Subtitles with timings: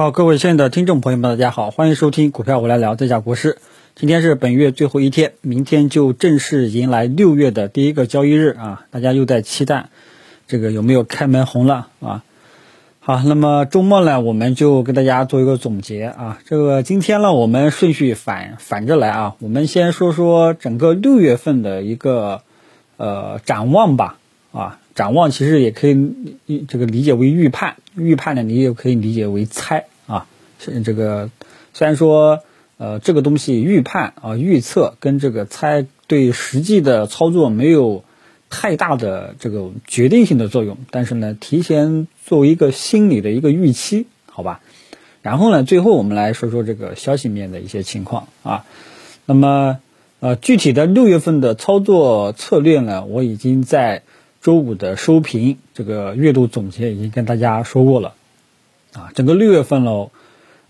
[0.00, 3.58] 好，各位亲爱的听众朋友们，大家好，欢迎收听股票我来聊，这家国师。
[3.94, 8.86] 今天是本月最后一天，明天就正式迎来六月的第一个交易日啊！
[8.90, 9.90] 大家又在期待
[10.46, 12.24] 这个有没有开门红了啊？
[13.00, 16.38] 好，那么周末呢，我们就跟大家做一个总结啊。
[16.46, 22.40] 这个今天呢，我们顺序反反着来啊，我们先说说整个六月份的一个
[22.96, 24.16] 呃展望吧
[24.50, 24.79] 啊。
[24.94, 30.26] 展望其实也可以这个理解为预判，预判呢你也可以理解为猜啊。
[30.84, 31.30] 这个
[31.72, 32.40] 虽然说
[32.76, 38.04] 呃这个东西预判啊预测跟这个猜对实际的操作没有
[38.50, 44.60] 太大的这个决定性的作用，但是呢提前作为一个心理的一个预期，好吧。
[45.22, 48.66] 然后呢最后我们来说说这个消息面的一些情况啊。
[49.24, 49.78] 那么
[50.18, 54.02] 呃具体的六月份的操作策略呢，我已经在。
[54.42, 58.14] 周五的收评，这个月度总结已经跟大家说过了，
[58.94, 60.10] 啊，整个六月份喽，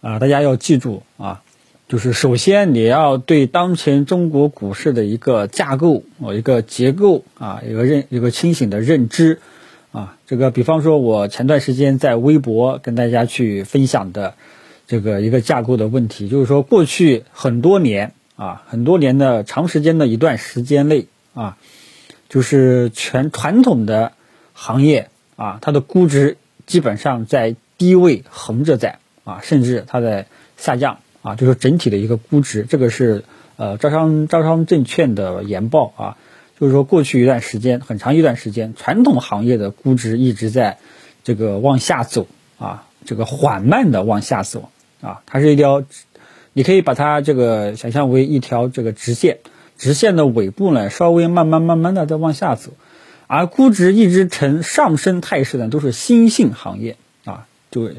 [0.00, 1.42] 啊，大家要记住啊，
[1.88, 9.38] 就是首先你要对当前中国股市的一个架构啊，一个结构啊，一个认一个清醒的认知
[9.92, 14.34] 啊，这个比方说，我前段时间在微博跟大家去分享的
[14.88, 21.56] 这个一个架构的问题，就是说过去很多年啊，很多年的长时间的一段时间内啊。
[22.30, 24.12] 就是全传统的
[24.54, 33.24] 行业啊，它的估值基本上在低位横着在啊，甚至它在下降啊，就是整体的一个估值，这个是
[33.56, 36.16] 呃招商招商证券的研报啊，
[36.60, 40.78] 就是说过去一段时间很长一段时间，传统行业的估值一直在
[41.24, 42.28] 这个往下走
[42.60, 44.70] 啊，这个缓慢的往下走
[45.00, 45.82] 啊，它是一条，
[46.52, 49.38] 你可以把它这个想象为一条这个直线。
[49.80, 52.72] 直线的尾部呢，稍微慢慢慢慢的在往下走，
[53.26, 57.90] 而估值一直呈上升态势的都是新兴行业啊，就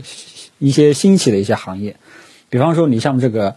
[0.60, 1.96] 一些兴起的一些行业，
[2.52, 3.56] 比方说你像这个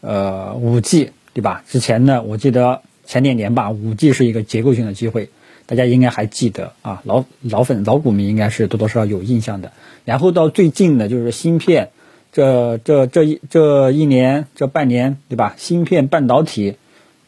[0.00, 1.64] 呃五 G 对吧？
[1.68, 5.30] 之前呢，我记得前两年吧，五 G 是一个结构性的机会，
[5.66, 9.72] 大家应该还记得啊，老老粉老股民应该是多多少少有印象的。
[10.04, 11.90] 然后到最近呢，就是芯片，
[12.32, 15.56] 这这这一这一年这半年对吧？
[15.58, 16.76] 芯片半导体。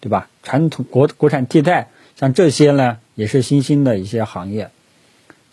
[0.01, 0.29] 对吧？
[0.43, 4.71] 传统国国产替代，像这些呢，也是新兴的一些行业，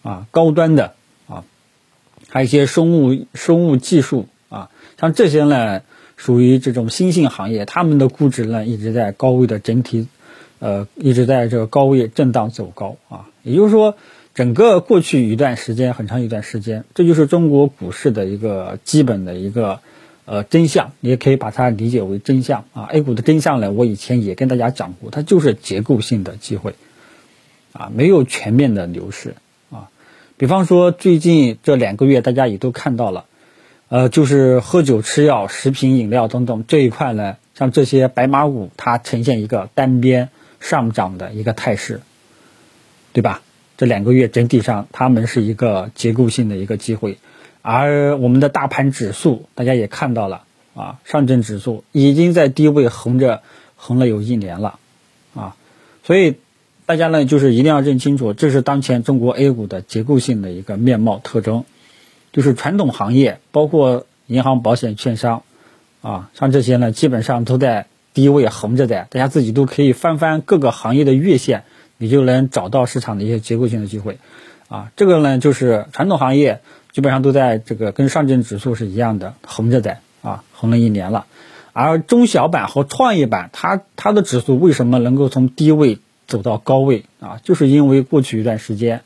[0.02, 0.94] 啊，高端的
[1.28, 1.44] 啊，
[2.30, 5.82] 还有一些生物生物技术啊，像这些呢，
[6.18, 10.08] 属于这种新兴行业，他们的估值呢一直在高位的整体，
[10.60, 13.30] 呃，一直在这个高位震荡走高啊。
[13.42, 13.96] 也就是说，
[14.36, 19.80] 整个过去一段时间，很长一段时间，这就是中国股市的一个基本的一个。
[20.26, 22.84] 呃，真相你也可以把它理解为真相啊。
[22.84, 26.76] A 股的真相呢，我以前也跟大家讲过，它就是结构性的机会，
[27.74, 29.36] 啊，没有全面的牛市
[29.70, 29.90] 啊。
[30.38, 33.26] 比方说最近这两个月，大家也都看到了，
[33.90, 40.30] 呃，就是喝酒、吃药、食品饮料等等这一块呢，像这些白马股，它呈现一个单边
[40.60, 42.02] 上涨的一个态势，
[43.12, 43.42] 对吧？
[43.76, 47.18] 这两个月整体上，它们是一个结构性的一个机会。
[47.66, 50.44] 而我们的大盘指数，大家也看到了
[50.76, 53.42] 啊，上证指数已经在低位横着
[53.78, 54.80] 横了有一年了，
[55.34, 55.56] 啊，
[56.04, 56.36] 所以
[56.86, 61.64] 大家呢就是一定要认清楚，这是当前中国 A 股的结构性的一个面貌特征，
[62.34, 65.44] 就是传统行业，包括银行、保险、券商，
[66.02, 71.64] 啊，像这些呢基本上都在低位横着在，大家自己都可以翻翻各个行业的月线，
[71.98, 74.18] 你就能找到市场的一些结构性的机会，
[74.68, 76.60] 啊，这个呢就是传统行业。
[76.94, 81.26] 基本上都在这个跟上证指数是一样的横着在啊，横了一年了。
[81.74, 87.40] 而中小板和创业板，它它的指数为什么能够从低位走到高位啊？
[87.44, 89.02] 就是因为过去一段时间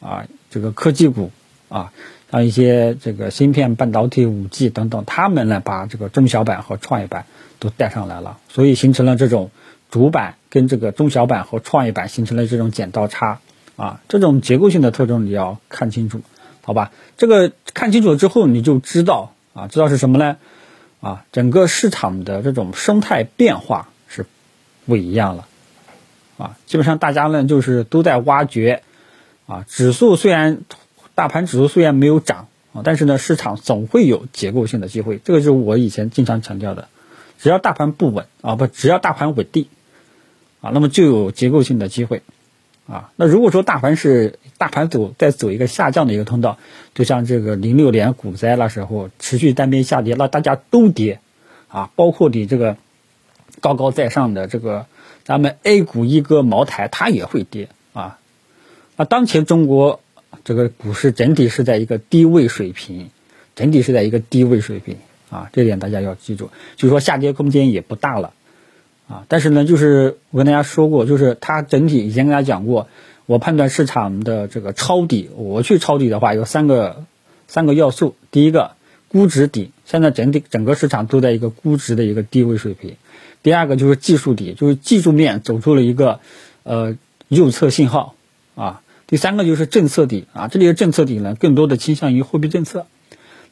[0.00, 1.32] 啊，这个科技股
[1.68, 1.92] 啊，
[2.30, 7.26] 像一些这个芯片、半导体、五 G 等等，他们呢把这个中小板和创业板
[7.58, 9.50] 都带上来了，所以形成了这种
[9.90, 13.40] 主板跟这个中小板和创业板形成了这种剪刀差
[13.74, 16.20] 啊，这种结构性的特征你要看清楚。
[16.64, 20.38] 好吧，这个看清楚了之后，你就知道啊，知道是什么呢？
[21.00, 24.24] 啊，整个市场的这种生态变化是
[24.86, 25.46] 不一样了，
[26.38, 28.82] 啊，基本上大家呢就是都在挖掘，
[29.46, 30.62] 啊，指数虽然
[31.14, 36.88] 大盘指数虽然没有涨啊，但是呢，市场总会有结构性的机会，这个就是我以前经常强调的，
[37.38, 39.66] 只要大盘不稳啊，不，只要大盘稳定，
[40.62, 42.22] 啊，那么就有结构性的机会。
[42.86, 46.58] 啊，那如果说大盘是大盘走在走一个下降的一个通道，
[46.94, 51.20] 就像这个零六年股灾那时候持续单边下跌，那大家都跌，
[51.68, 52.76] 啊，包括你这个
[53.60, 54.84] 高高在上的这个
[55.24, 58.18] 咱们 A 股一哥茅台，它也会跌啊。
[58.96, 60.00] 那当前中国
[60.44, 63.08] 这个股市整体是在一个低位水平，
[63.56, 64.98] 整体是在一个低位水平
[65.30, 68.34] 啊，这点大家要记住，就是说下跌空间也不大了
[69.08, 69.24] 啊。
[69.28, 72.88] 但是呢，就是我跟大家说过，就是它整体以前跟大家讲过，
[73.26, 77.04] 我判断市场的这个抄底，我去抄底的话有三个
[77.46, 78.72] 三个要素，第一个
[79.08, 82.94] 估值底，现在整体整个市场都在一个估值的一个低位水平；
[83.42, 86.20] 第二个就是技术底，就是技术面走出了一个
[86.62, 86.96] 呃
[87.28, 88.14] 右侧信号
[88.54, 88.80] 啊。
[89.06, 92.86] 第三个就是政策底啊，这里的政策底呢，更多的倾向于货币政策。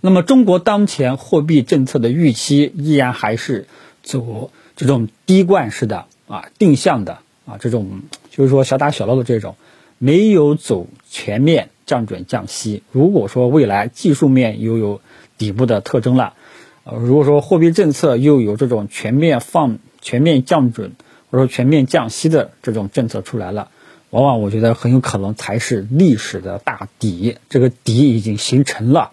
[0.00, 3.66] 那么中国当前货币政策的预期依然还是
[4.02, 4.50] 走
[4.82, 8.00] 这种滴灌式的啊，定向的啊，这种
[8.32, 9.55] 就是说小打小闹的这种，
[9.99, 12.82] 没有走全面降准降息。
[12.90, 15.00] 如果说未来技术面又有
[15.38, 16.34] 底部的特征了，
[16.82, 20.96] 呃，如果说货币政策又有这种全面放、全面降准
[21.31, 23.69] 或者说全面降息的这种政策出来了。
[24.11, 29.12] 往往我觉得很有可能才是历史的大底，这个底已经形成了，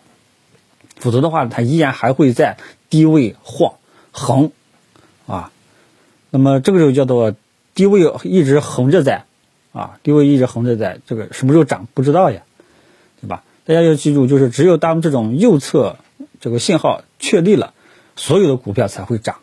[0.95, 2.57] 否则的话，它依然还会在
[2.89, 3.75] 低位晃
[4.11, 4.51] 横，
[5.25, 5.51] 啊，
[6.31, 7.35] 那么这个时候叫做
[7.73, 9.25] 低位一直横着在，
[9.71, 12.43] 啊，低位一直横着在，这个什么时候涨不知道呀，
[13.21, 13.43] 对吧？
[13.65, 15.97] 大家要记住，就是只有当这种右侧
[16.39, 17.73] 这个信号确立了，
[18.15, 19.37] 所有的股票才会涨。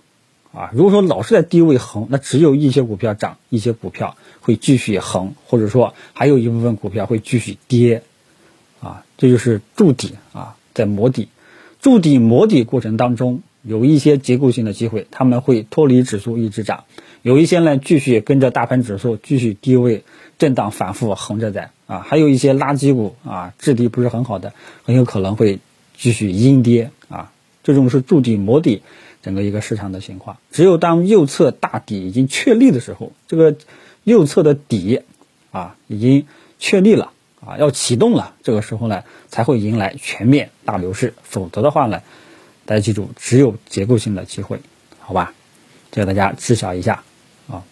[0.53, 8.03] 啊，如果说老是在低位横，那只有一些股票涨，一些股票会继续横，或者说还有一部分股票会继续跌，
[8.81, 11.29] 啊，这就是筑底啊，在磨底，
[11.83, 16.85] 筑底磨底过程当中，有一些结构性的机会，他们会脱离指数一直涨，
[17.23, 20.05] 有一些呢继续跟着大盘指数继续低位
[20.39, 24.53] 震荡反复横着在，啊，还有一些垃圾股啊，质地不是很好的，
[24.85, 25.59] 很有可能会
[25.97, 26.91] 继续阴跌。
[27.09, 27.33] 啊，
[27.63, 28.83] 这种是筑底磨底。
[29.23, 33.57] 整个一个市场的情况，只有当右侧大底已经确立的时候，这个
[34.05, 35.01] 右侧的底
[35.51, 36.27] 啊已经
[36.61, 37.11] 确立了
[37.45, 42.03] 啊，要启动了，这个时候呢才会迎来全面大牛市，否则的话呢，
[42.67, 44.61] 大家记住，只有结构性的机会，
[45.01, 45.33] 好吧？
[45.91, 47.05] 这个大家知晓一下
[47.49, 47.65] 啊。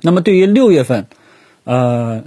[0.00, 1.06] 那么对于六月份，
[1.64, 2.24] 呃，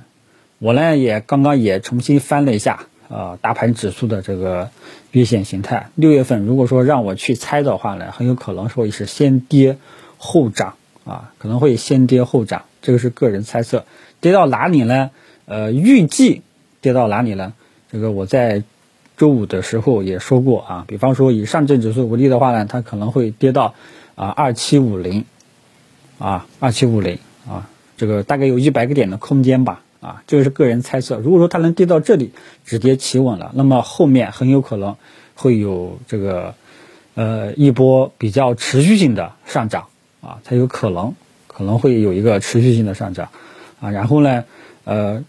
[0.60, 2.86] 我呢也刚刚也重新翻了一下。
[3.10, 4.70] 啊，大盘指数的这个
[5.10, 9.80] 月线形态，六月份如果说让我去猜的话呢，很有可能会是先跌
[10.20, 10.76] 后涨
[11.06, 13.86] 啊，可能会先跌后涨，这个是个人猜测。
[14.22, 15.10] 跌到哪里呢？
[15.46, 16.44] 呃，预计
[16.82, 17.54] 跌到哪里呢？
[17.92, 18.62] 这个我在
[19.20, 23.76] 周五的时候也说过啊，比方说以上证指数为例的话呢，它可能会跌到
[24.16, 25.26] 啊二七五零
[26.18, 29.84] 啊二七五零啊，这个大概有一百个点的空间吧。
[30.02, 31.18] 啊，这个是个人猜测。
[31.18, 32.32] 如果说它能跌到这里，
[32.64, 34.96] 止跌企稳了，那么后面很有可能
[35.36, 36.56] 会有这个
[37.16, 39.88] 呃一波比较持续性的上涨
[40.22, 41.16] 啊，才有可能
[41.48, 43.28] 可能会有一个持续性的上涨
[43.82, 43.92] 啊。
[43.92, 44.46] 然后呢，
[44.86, 45.26] 呃，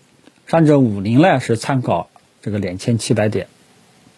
[0.46, 2.08] 上证五零呢是参考
[2.40, 3.48] 这个两千七百点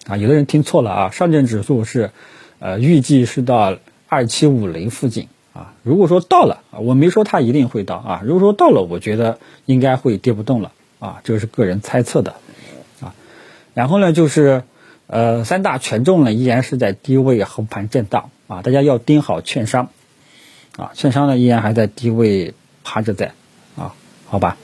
[0.07, 2.11] 啊，有的人听错了啊，上证指数是
[2.59, 3.77] 呃预计是到
[4.09, 5.29] 二七五零附近。
[5.55, 8.23] 啊，如果说到了，我没说它一定会到啊。
[8.25, 12.37] 如果说到了，我觉得应该会跌不动了啊，这个是个人猜测的
[13.03, 13.15] 啊。
[13.75, 14.63] 然后呢，就是
[15.09, 19.91] 呃，三大权重呢依然是在低位横盘震荡啊，大家要盯好券商
[20.79, 23.35] 啊，券商呢依然还在低位趴着在
[23.77, 23.93] 啊，
[24.25, 24.57] 好吧，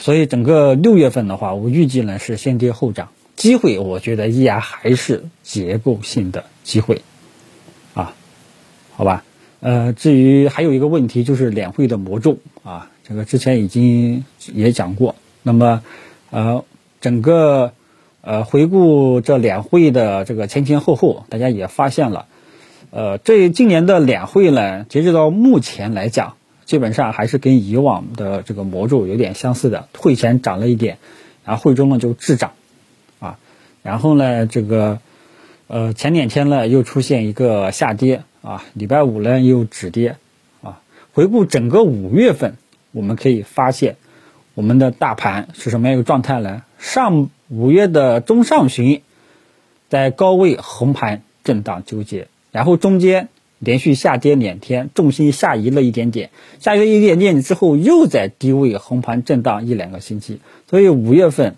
[0.00, 7.02] 所以整个六月份的话，我预计呢是先跌后涨，机会我觉得依然还是结构性的机会
[7.94, 8.14] 啊，
[8.96, 9.24] 好吧。
[9.60, 15.14] 呃，至于还有一个问题就是两会的魔咒啊，这个之前已经也讲过。
[15.42, 15.82] 那么，
[16.30, 16.64] 呃，
[17.00, 17.72] 整个
[18.20, 22.26] 呃回顾这两会的这个前前后后，大家也发现了，
[22.90, 29.88] 呃，这今年的两会呢，截止到目前来讲，基本上还是跟以往的这个魔咒有点相似的。
[29.96, 30.98] 会前涨了一点，
[31.44, 32.52] 然后会中呢就滞涨，
[33.82, 35.00] 然后呢这个
[35.66, 38.22] 呃前两天呢又出现一个下跌。
[38.40, 40.16] 啊，礼拜五呢又止跌，
[40.62, 40.80] 啊，
[41.12, 42.56] 回顾整个五月份，
[42.92, 43.96] 我们可以发现，
[44.54, 46.62] 我们的大盘是什么样一个状态呢？
[46.78, 49.02] 上五月的中上旬，
[49.88, 56.30] 在高位横盘震荡纠结，然后中间连续下跌两天，重心下移了一点点，
[56.60, 61.56] 下移了一点点之后，又在低位横盘震荡一两个星期，所以五月份，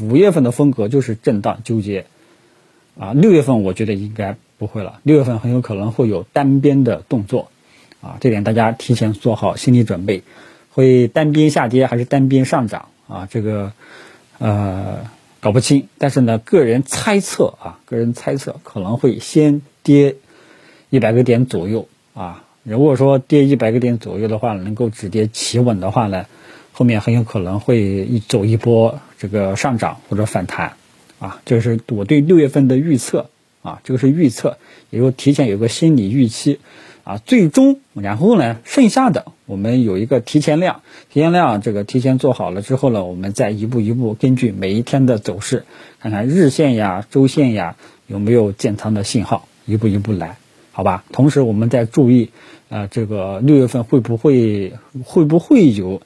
[0.00, 2.06] 五月份的风格就是震荡纠结，
[2.98, 4.36] 啊，六月份我觉得应该。
[4.58, 7.50] 不会了，六月份很有可能会有单边的动作，
[8.00, 10.22] 啊，这点大家提前做好心理准备，
[10.70, 13.28] 会单边下跌还是单边上涨啊？
[13.30, 13.74] 这个
[14.38, 20.16] 呃搞不清，但是呢，个人猜测啊，个人猜测可能会先跌
[20.88, 22.42] 一百个点左右啊。
[22.62, 26.24] 如果说跌一百个点左右的话，能够止跌企稳的话呢，
[26.72, 30.74] 后面很有可能会一走一波这个上涨或者反弹
[31.18, 33.30] 啊，这是我对六月份的预测
[33.62, 34.58] 啊，这个是预测，
[34.90, 36.60] 也就提前有个心理预期
[37.04, 45.64] 啊，最终然后呢，剩下的我们有一个提前量，提前量这个提前做好了之后呢，我们再一步一步根据每一天的走势，
[46.00, 50.36] 看看日线呀、周线呀有没有建仓的信号，一步一步来，
[50.72, 51.04] 好吧？
[51.12, 52.30] 同时我们再注意，
[52.68, 56.02] 呃，这个六月份会不会会不会有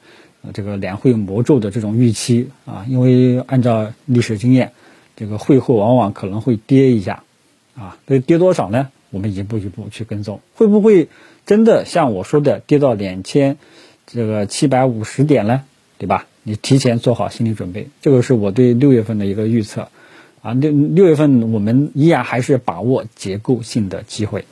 [0.52, 2.84] 这个两会魔咒的这种预期啊？
[2.88, 4.72] 因为按照历史经验。
[5.16, 7.24] 这个会后往往可能会跌一下，
[7.76, 8.88] 啊，那跌多少呢？
[9.10, 11.08] 我们一步一步去跟踪，会不会
[11.44, 13.58] 真的像我说的跌到两千
[14.06, 15.60] 这个七百五十点呢？
[15.98, 16.26] 对吧？
[16.42, 19.88] 你提前做好心理准备，这个是我对六月份的一个预测，
[20.40, 24.46] 啊，六六月份我们依然还是把握结构性的机会，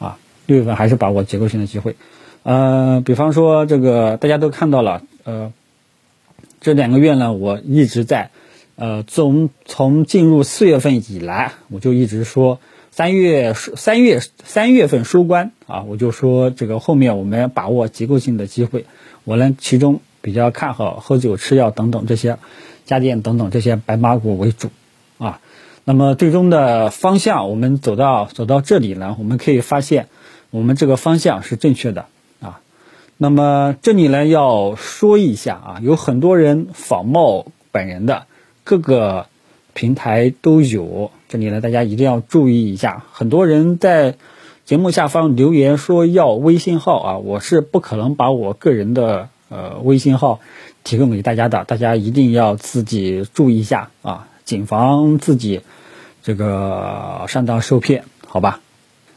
[0.00, 1.94] 啊，六月份还是把握结构性的机会，
[2.42, 5.52] 呃，比方说这个大家都看到了，呃，
[6.60, 8.30] 这两个月呢，我一直在。
[8.76, 12.60] 呃，从从进入四月份以来，我就一直说
[12.90, 18.86] 三月三月三月份收官啊，我就说这个后面我们要把握结构性的机会。
[19.24, 22.38] 我呢，其中比较看好喝酒、吃药等等这些
[22.86, 24.70] 家电等等这些白马股为主
[25.18, 25.42] 啊。
[25.84, 30.08] 那么最终的方向，我们走到走到这里呢，我们可以发现
[30.48, 32.06] 我们这个方向是正确的。
[33.22, 38.24] 那么这里呢要说一下啊，有很多人仿冒本人的。
[38.64, 39.26] 各个
[39.74, 43.04] 平台都有，这里呢，大家一定要注意一下。
[43.12, 44.14] 很多人在
[44.64, 50.40] 节目下方留言说要微信号啊，我是不可能把我个人的呃微信号
[50.82, 55.60] 提供给大家的，大家一定要自己注意一下啊，谨防自己
[56.22, 58.60] 这个上当受骗，好吧？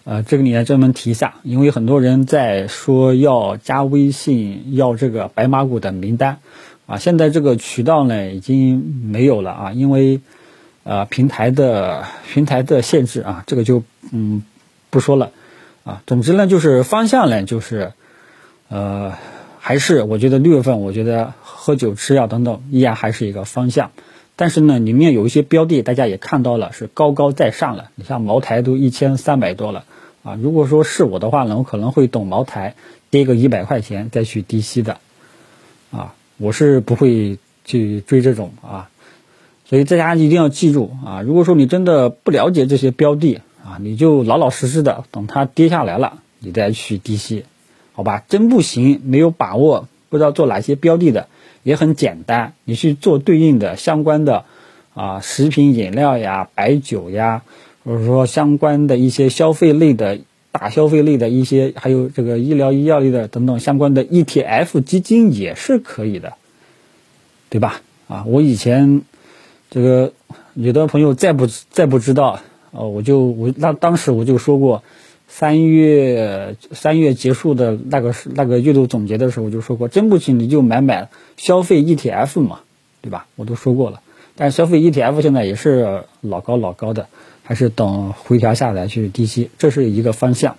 [0.06, 6.40] 呃，这个你来专门提一下，因为很多人在说要加微信，要这个白马股的名单。
[6.86, 10.20] 啊，现在这个渠道呢已经没有了啊，因为，
[10.84, 14.44] 呃，平台的平台的限制啊，这个就嗯
[14.90, 15.32] 不说了
[15.86, 16.04] 啊。
[16.06, 17.94] 总之呢，就是方向呢，就是
[18.68, 19.14] 呃，
[19.60, 23.92] 还是我觉得六月份，我觉得喝酒吃药等等依然还是一个方向。
[24.36, 27.92] 但是呢，里面有一些标的，大家也看到了是高高在上了。
[27.96, 29.86] 你像茅台都一千三百多了
[30.24, 30.36] 啊。
[30.42, 32.76] 如果说是我的话呢，我可能会等茅台
[33.10, 34.98] 跌个一百块钱再去低吸的
[35.92, 36.16] 啊。
[36.38, 38.90] 我是不会去追这种啊，
[39.66, 41.22] 所以大家一定要记住啊！
[41.22, 47.46] 如果说你真的不了解这些标的啊，你就老老实实的等它跌下来了，你再去低吸，
[47.94, 48.24] 好吧？
[48.28, 51.28] 真不行，没有把握，不知道做哪些标的的，
[51.64, 54.46] 也很简单，你去做对应的相关的
[54.94, 57.42] 啊，食品饮料呀、白酒呀，
[57.84, 60.20] 或者说相关的一些消费类的。
[60.56, 66.34] 大消费类的一些，还有这个医疗医药类的等等相关的 ETF 基金也是可以的，
[67.50, 67.82] 对吧？
[68.08, 69.02] 啊，我以前
[69.72, 70.14] 这个
[70.54, 72.40] 有的朋友再不再不知道，
[72.70, 74.84] 哦，我就我那当时我就说过，
[75.36, 82.60] 三月三月结束的那个是那个月度总结的时候，我就说过，真不行你就买买消费 ETF 嘛，
[83.02, 83.26] 对吧？
[83.36, 84.02] 我都说过了，
[84.36, 87.08] 但是消费 ETF 现在也是老高老高的。
[87.46, 90.56] 还是等回调下来去低吸，这是一个方向，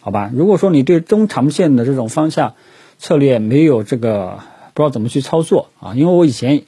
[0.00, 0.28] 好吧？
[0.34, 2.54] 如果说你对中长线的这种方向
[2.98, 4.40] 策略没有这个
[4.74, 6.62] 不知道怎么去操作啊，因为我以前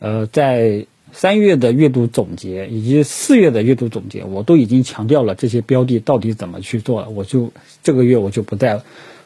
[0.00, 7.52] 呃在三月的月度总结以及四月的月度总结，我都已经强调了这些标的到底怎么去做了，我就
[7.82, 8.82] 这个月我就不再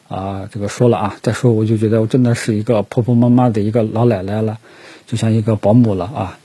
[0.07, 4.59] 啊这个说了啊，再说我就觉得我真的是一个婆婆妈妈的一个老奶奶了，
[5.07, 6.39] 就像一个保姆了啊，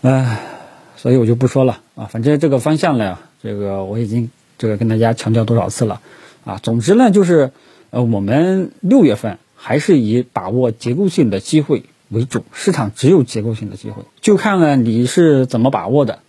[0.00, 0.48] 唉。
[0.94, 6.00] 所以我就不说了啊，反正这个方向呢，这个我已经这个跟大家强调多少次了
[6.44, 6.60] 啊。
[6.62, 7.50] 总之呢，就是
[7.90, 16.20] 呃，我们六月份还是以把握结构性的机会为主，市场只有结构性的机会，就看看你是怎么把握的，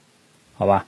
[0.56, 0.86] 好吧？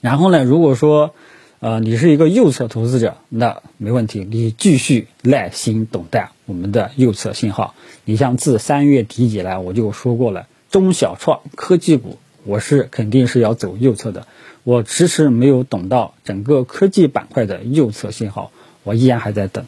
[0.00, 1.14] 然后呢，如果说
[1.60, 7.74] 呃你是一个右侧投资者，那没问题，你继续耐心等待我们的右侧信号。
[8.04, 12.18] 你像自三月底以来，我就说过了，中小创科技股。
[12.44, 14.26] 我是肯定是要走右侧的，
[14.64, 18.50] 我迟迟没有等到整个科技板块的右侧信号，
[18.82, 19.64] 我依然还在等，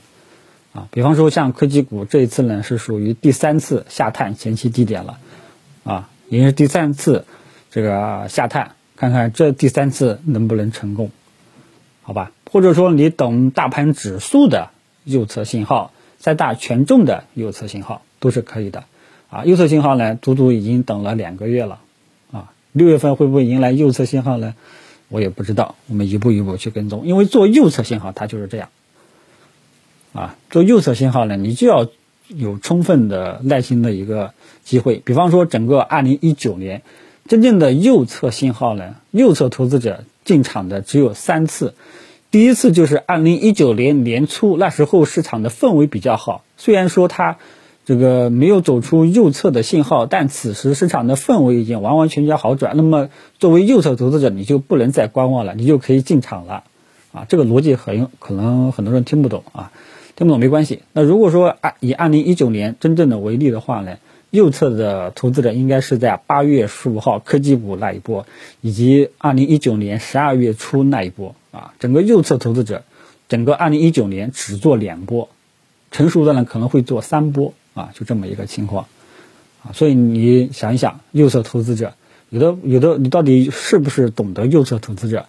[0.75, 5.19] 啊，比方说像科技股这一次呢是属于第三次下探前期低点了，
[5.85, 7.25] 啊，已经是第三次
[7.71, 11.11] 这个下探，看看这第三次能不能成功，
[12.03, 12.33] 好吧？
[12.51, 14.71] 或者说你等大盘指数的
[15.05, 18.85] 右侧信号，三大权重的右侧信号都是可以的，
[19.31, 21.79] 啊，右侧信号呢，足足已经等了两个月了。
[22.33, 24.57] 啊六月份会不会迎来右侧信号呢？
[25.09, 27.07] 我也不知道，我们一步一步去跟踪。
[27.07, 28.69] 因为做右侧信号，它就是这样，
[30.15, 31.89] 啊，做右侧信号呢，你就要
[32.29, 35.03] 有充分的耐心的一个机会。
[35.05, 36.83] 比方说，整个二零一九年
[37.27, 41.75] 真正的右侧信号呢，右侧投资者进场的只有三次。
[42.31, 47.37] 第一次就是二零一九年年初，那时候市场的氛围比较好，虽然说它
[47.85, 52.77] 这个没有走出右侧的信号，但此时市场的氛围已经完完全全好转。
[52.77, 56.65] 那么作为右侧投资者，你就不能再观望了，你就可以进场了。
[57.13, 59.71] 啊，这个逻辑很可能很多人听不懂啊，
[60.17, 60.83] 听不懂没关系。
[60.93, 63.99] 那如果说按以二零一九年真正的为例的话呢，
[64.31, 68.27] 右侧的投资者应该是在八月十五号科技股那一波，
[68.61, 71.35] 以及二零一九年十二月初那一波。
[71.51, 72.83] 啊，整个右侧投资者，
[73.29, 75.29] 整个二零一九年只做两波，
[75.93, 78.89] 成熟的呢可能会做三波啊，就这么一个情况
[79.63, 79.71] 啊。
[79.73, 81.95] 所以你想一想，右侧投资者
[82.29, 85.27] 有的有的，你到底是不是懂得右侧投资者？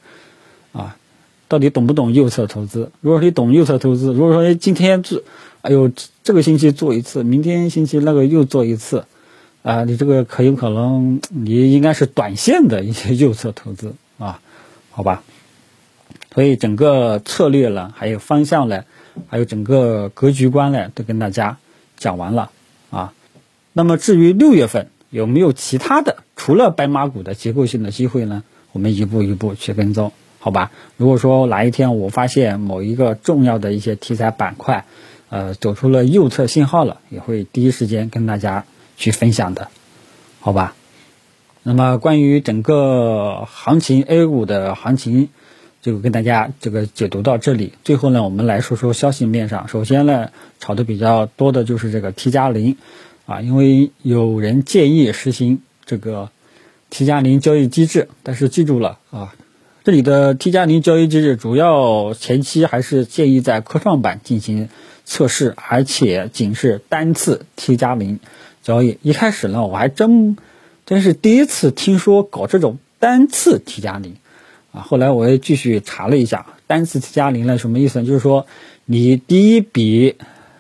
[1.48, 2.92] 到底懂不懂右侧投资？
[3.02, 5.22] 如果说你懂右侧投资，如果说今天做，
[5.62, 5.92] 哎呦，
[6.24, 9.06] 这个星期做一次，明天星期那个又做一次，
[9.64, 14.40] 啊，你这个可有可能你应该是短线的一些右侧投资啊，
[14.92, 15.24] 好吧？
[16.34, 18.84] 所以整个策略呢，还有方向呢，
[19.28, 21.58] 还有整个格局观呢，都跟大家
[21.98, 22.52] 讲完了
[22.90, 23.14] 啊。
[23.74, 28.44] 那么至于六月份有没有其他的除了白马股的结构性的机会呢？
[28.72, 30.12] 我们一步一步去跟踪，
[30.46, 30.70] 好吧？
[30.96, 34.86] 如果说哪一天我发现某一个重要的一些题材板块，
[35.30, 38.64] 呃，走出了右侧信号了，也会第一时间跟大家
[38.96, 39.70] 去分享的，
[40.40, 40.76] 好吧？
[41.64, 45.30] 那么关于整个行情 A 股的行情。
[45.82, 49.68] 就跟大家这个解读到这里，最后呢，我们来说说消息面上。
[49.68, 52.78] 首先呢，炒的比较多的就是这个 T 加零，
[53.28, 56.32] 啊，因为有人建议实行这个
[56.90, 59.36] T 加零交易机制，但是记住了啊，
[59.86, 64.68] 这里的 T 加零交易机制主要前期还是建议在科创板进行
[65.06, 68.20] 测试，而且仅是单次 T 加零
[68.64, 68.98] 交易。
[69.04, 70.38] 一开始呢，我还真
[70.88, 74.16] 真是第一次听说搞这种单次 T 加零。
[74.72, 78.08] 啊，后来我也继续查了一下，单次 T 加零呢，什么意思呢？
[78.08, 78.48] 就是说，
[78.86, 80.16] 你第一笔，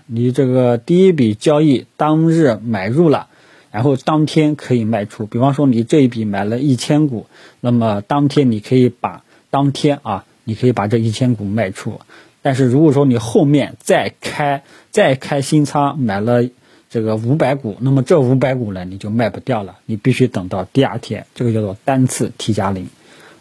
[0.05, 3.27] 你这个第一笔交易当日买入了，
[3.75, 5.25] 然后当天可以卖出。
[5.25, 7.25] 比方说，你这一笔买了一千股，
[7.59, 11.99] 那么当天你可以把当天啊，你可以把这一千股卖出。
[12.41, 16.47] 但是如果说你后面再开再开新仓买了
[16.89, 21.25] 这个五百股，那么这五百股呢，你就卖不掉了，你必须等到第二天。
[21.35, 22.87] 这个叫做单次 T 加零。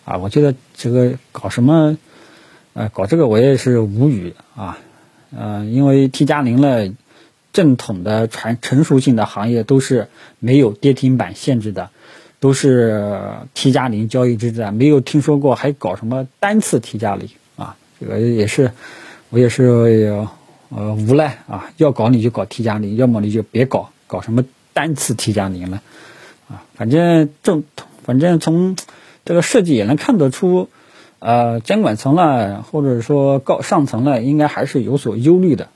[0.04, 1.96] 啊，我觉得这个搞什么，
[2.72, 4.78] 呃，搞这个我也是无语啊，
[5.30, 6.92] 呃，因为 T 加零呢，
[7.54, 11.88] 正统的传成熟性的行业都是没有跌停板限制的，
[12.40, 18.72] 都是 T 加零交易制的，没有听说过还搞什么单次 T 加零啊，这个也是
[19.30, 20.26] 我也是
[20.68, 25.80] 呃无奈啊，要搞你就搞 T 加零，要么你就别搞，搞什么单次 T 加零了，
[26.50, 27.64] 啊，反正正
[28.04, 28.76] 反正从。
[29.26, 30.68] 这个设计也能看得出，
[31.18, 35.68] 呃，监管层呢，或者说高上层呢，应该还是有所忧虑的。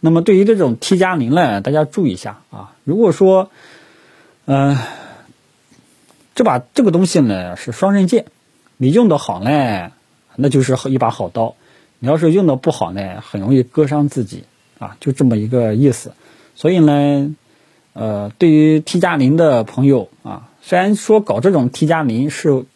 [0.00, 2.72] 那么对于这种 T 加零呢，大家注意一下啊。
[2.84, 3.50] 如果说，
[4.46, 4.76] 嗯，
[6.34, 8.26] 这把这个东西呢是双刃剑，
[8.76, 9.92] 你用的好呢，
[10.36, 11.54] 那就是一把好刀；
[11.98, 14.44] 你要是用的不好呢，很容易割伤自己
[14.78, 16.12] 啊，就这么一个意思。
[16.54, 17.34] 所以呢，
[17.92, 20.48] 呃，对于 T 加零的朋友啊。
[20.62, 22.66] 虽然说搞这种 T 加零是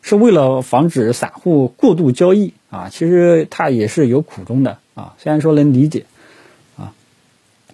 [0.00, 5.14] 是为了防止散户过度交易啊，其实它也是有苦衷的啊。
[5.18, 6.06] 虽然说能理解，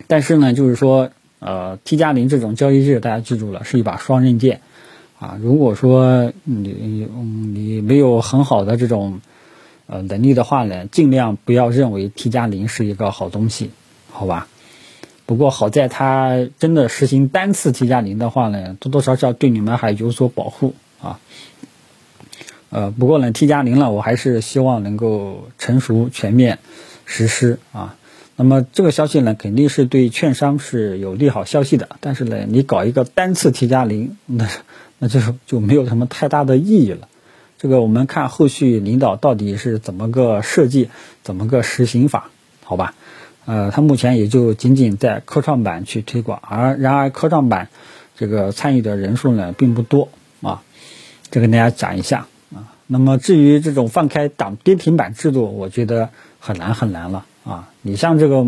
[0.06, 4.60] 但是呢，就是说呃 T 加零这种交易制，大家记住了，是一把双刃剑
[5.18, 5.38] 啊。
[5.40, 7.08] 如果说你
[7.54, 9.20] 你没有很好的这种
[9.86, 13.70] 呃能力的话呢，尽量不要认为 T 加零是一个好东西，
[14.10, 14.48] 好吧？
[15.24, 21.20] 不过好在它真的实行单次 T 加零的话呢，多多少少对你们还有所保护啊。
[22.70, 26.58] 呃，不过呢，T 加零了，我还是希望能够成熟全面
[27.04, 27.96] 实施啊。
[28.36, 31.88] 那么这个消息呢，肯定是对券商是有利好消息的。
[32.00, 34.48] 但是呢，你搞一个单次 T 加零，那
[34.98, 37.08] 那就就没有什么太大的意义了。
[37.58, 40.88] 这个我们看后续领导到底是怎么个设计，
[41.22, 42.30] 怎么个实行法，
[42.64, 42.94] 好吧？
[43.44, 47.68] 呃，它目前也就仅仅在科创板去推广，而然而科创板
[48.16, 50.08] 这个参与的人数呢并不多
[50.40, 50.62] 啊，
[51.30, 52.72] 这跟大家讲一下啊。
[52.86, 57.26] 那么至于这种放开涨跌停板制度，我觉得很难很难了。
[57.82, 58.46] 你像这个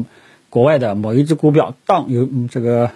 [0.49, 2.91] 国外的某一只股票当有这个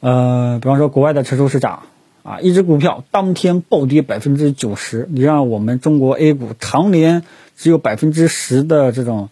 [0.00, 1.84] 呃，比方说国外的成熟市场
[2.24, 7.22] 啊，一只股票当天暴跌百分之九十，你让我们中国 A 股常年
[7.56, 9.28] 只有百分之十的这种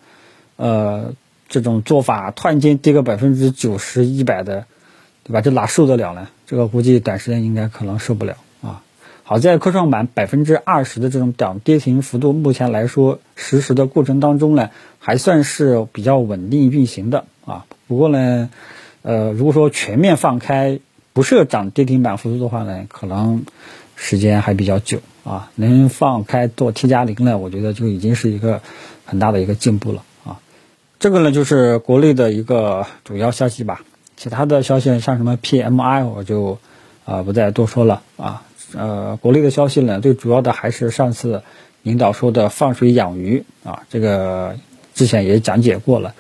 [0.57, 1.15] 呃。
[1.47, 4.65] 这种做法突然间跌个百分之九十、一百的，
[5.23, 5.41] 对吧？
[5.41, 6.27] 这哪受得了呢？
[6.47, 8.39] 这个估计短时间应该可能受不了。
[9.27, 17.65] 好在科创板百分之二十的这种涨跌停幅度，目前来说实时的过程当中呢，还算是比较稳定运行的啊。
[17.87, 18.51] 不过呢，
[19.01, 20.79] 呃，如果说全面放开，
[21.15, 23.47] 不设涨跌停板幅度的话呢，可能
[23.97, 25.51] 时间还比较久啊。
[25.55, 28.61] 能放开做 T 加零呢，我觉得就已经是一个
[29.07, 30.39] 很大的一个进步了啊。
[30.99, 33.81] 这个呢，就是国内的一个主要消息吧。
[34.19, 36.59] 其他的消息像什么 PMI，我就
[37.07, 38.43] 啊不再多说了啊。
[38.77, 41.43] 呃，国内的消息呢，最主要的还是上次
[41.83, 44.57] 领导说的放水养鱼啊，这个
[44.95, 46.15] 之前也讲解过了。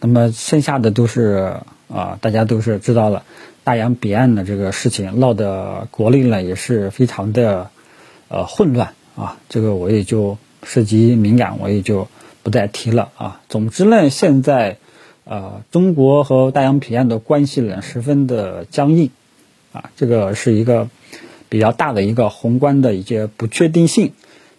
[0.00, 1.56] 那么剩下的都是
[1.92, 3.24] 啊，大家都是知道了，
[3.62, 7.70] 大洋彼岸的这个事情闹得国内呢也是非常的
[8.28, 9.36] 呃混乱啊。
[9.50, 12.08] 这个我也就涉及敏感，我也就
[12.42, 13.40] 不再提了啊。
[13.50, 14.78] 总之呢，现在
[15.24, 19.10] 呃中国和大洋彼岸的关系呢十分的僵硬
[19.72, 20.88] 啊，这个是一个。
[21.48, 24.12] 比较大的一个宏观的一些不确定性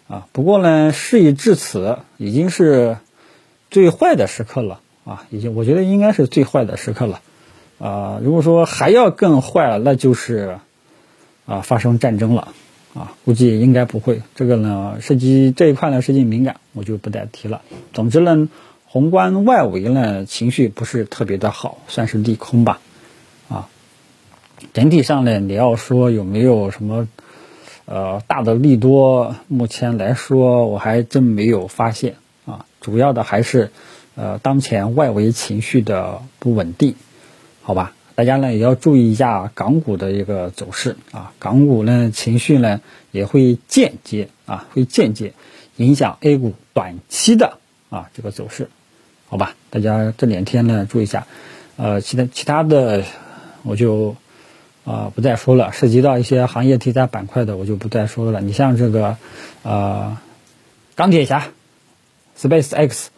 [0.08, 2.96] 啊，不过呢，事已至此，已经是
[3.70, 7.20] 最坏的时刻了啊，已经我觉得应该是最坏的时刻了
[7.78, 8.20] 啊。
[8.22, 10.58] 如果说还要更坏了，那就是
[11.46, 12.48] 啊发生战争了
[12.92, 14.22] 啊，估计应该不会。
[14.34, 17.62] 这个呢，涉及这一块呢，涉及敏感，我就不再提了。
[17.92, 18.48] 总之呢，
[18.84, 22.80] 宏观外围呢情绪不是特别的好，算是利空吧。
[24.72, 27.08] 整体上呢，你要说有没有什么
[27.86, 32.66] 呃大的利多，目前来说我还真没有发现啊。
[32.80, 33.70] 主要的还是
[34.14, 36.94] 呃当前外围情绪的不稳定，
[37.62, 37.94] 好吧？
[38.14, 41.32] 大家呢也要注意一下港股的一个走势啊。
[41.38, 45.32] 港股呢情绪呢也会间接啊会间接
[45.76, 48.68] 影响 A 股短期的啊这个走势，
[49.28, 49.54] 好吧？
[49.70, 51.26] 大家这两天呢注意一下，
[51.76, 53.04] 呃，其他其他的
[53.62, 54.16] 我就。
[54.84, 55.72] 啊，不再说了。
[55.72, 58.40] 涉及到一些行业题材板块的，我就不再说了。
[58.40, 59.18] 你像这个，
[59.62, 60.16] 呃，
[60.94, 61.48] 钢铁侠
[62.38, 63.10] ，Space X，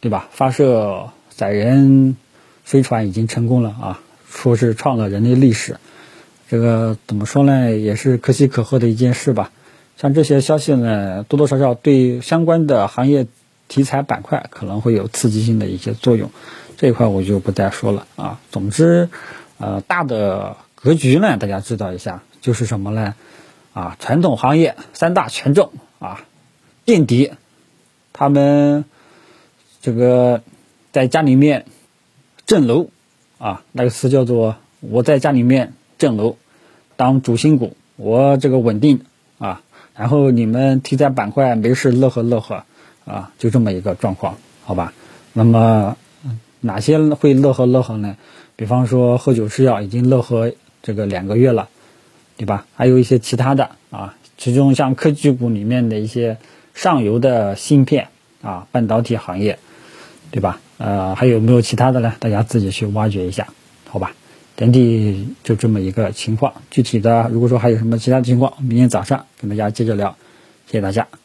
[0.00, 0.28] 对吧？
[0.32, 2.16] 发射载人
[2.64, 5.76] 飞船已经成功了啊，说是创了人类历史。
[6.48, 7.70] 这个怎么说呢？
[7.70, 9.52] 也是可喜可贺的一件事吧。
[9.98, 13.26] 像这些消息呢，多多少少对相关的行业
[13.68, 16.30] 题材板块可能会有刺激性的一些作用。
[16.78, 18.40] 这一块我就不再说了啊。
[18.50, 19.10] 总之，
[19.58, 20.56] 呃，大的。
[20.82, 23.14] 格局呢，大家知道一下，就是什么呢？
[23.74, 26.24] 啊，传统行业三大权重啊，
[26.86, 27.32] 垫底，
[28.14, 28.86] 他们
[29.82, 30.40] 这个
[30.90, 31.66] 在家里面
[32.46, 32.88] 镇楼
[33.38, 36.36] 啊，那个词叫做我在家里面镇楼，
[36.96, 39.04] 当主心骨，我这个稳定
[39.38, 39.60] 啊，
[39.94, 42.64] 然后你们题材板块没事乐呵乐呵
[43.04, 44.94] 啊，就这么一个状况，好吧？
[45.34, 45.98] 那么
[46.60, 48.16] 哪些会乐呵乐呵呢？
[48.56, 50.52] 比方说喝酒吃药已经乐呵。
[50.82, 51.68] 这个两个月了，
[52.36, 52.66] 对吧？
[52.74, 56.38] 还有一些其他的啊，其中像科技股里面的一些
[56.74, 58.08] 上游的芯片
[58.42, 59.58] 啊，半导体行业，
[60.30, 60.60] 对吧？
[60.78, 62.14] 呃，还有没有其他的呢？
[62.18, 63.46] 大家自己去挖掘一下，
[63.88, 64.12] 好吧？
[64.56, 66.52] 整体就这么一个情况。
[66.70, 70.16] 具体的，如果说还有什么其他的情况，明天早上跟大家接着聊。
[70.66, 71.19] 谢谢大家。